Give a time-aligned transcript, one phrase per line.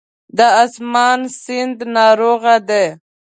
[0.37, 2.85] د آسمان سیند ناروغ دی